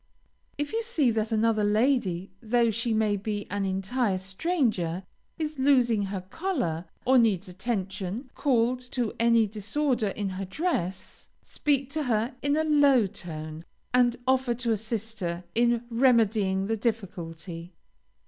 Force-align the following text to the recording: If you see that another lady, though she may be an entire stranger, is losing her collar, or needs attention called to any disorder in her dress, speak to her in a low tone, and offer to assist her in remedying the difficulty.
If 0.57 0.73
you 0.73 0.81
see 0.81 1.11
that 1.11 1.31
another 1.31 1.63
lady, 1.63 2.31
though 2.41 2.71
she 2.71 2.91
may 2.91 3.15
be 3.15 3.45
an 3.51 3.65
entire 3.65 4.17
stranger, 4.17 5.03
is 5.37 5.59
losing 5.59 6.01
her 6.01 6.21
collar, 6.21 6.85
or 7.05 7.19
needs 7.19 7.47
attention 7.47 8.31
called 8.33 8.79
to 8.93 9.13
any 9.19 9.45
disorder 9.45 10.07
in 10.07 10.29
her 10.29 10.45
dress, 10.45 11.27
speak 11.43 11.91
to 11.91 12.01
her 12.01 12.33
in 12.41 12.57
a 12.57 12.63
low 12.63 13.05
tone, 13.05 13.63
and 13.93 14.17
offer 14.25 14.55
to 14.55 14.71
assist 14.71 15.19
her 15.19 15.43
in 15.53 15.83
remedying 15.91 16.65
the 16.65 16.77
difficulty. 16.77 17.71